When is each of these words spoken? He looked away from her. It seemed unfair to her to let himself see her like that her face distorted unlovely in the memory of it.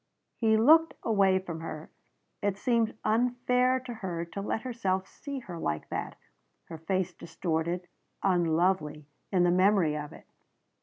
He 0.35 0.57
looked 0.57 0.95
away 1.03 1.37
from 1.37 1.59
her. 1.59 1.91
It 2.41 2.57
seemed 2.57 2.97
unfair 3.05 3.79
to 3.81 3.93
her 3.93 4.25
to 4.25 4.41
let 4.41 4.63
himself 4.63 5.05
see 5.07 5.37
her 5.41 5.59
like 5.59 5.89
that 5.89 6.15
her 6.69 6.79
face 6.79 7.13
distorted 7.13 7.87
unlovely 8.23 9.05
in 9.31 9.43
the 9.43 9.51
memory 9.51 9.95
of 9.95 10.11
it. 10.11 10.25